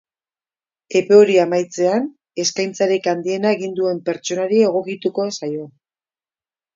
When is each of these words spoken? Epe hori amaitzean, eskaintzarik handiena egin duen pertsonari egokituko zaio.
Epe 0.99 1.17
hori 1.17 1.35
amaitzean, 1.41 2.07
eskaintzarik 2.43 3.09
handiena 3.11 3.51
egin 3.57 3.75
duen 3.81 3.99
pertsonari 4.07 4.63
egokituko 4.71 5.27
zaio. 5.41 5.67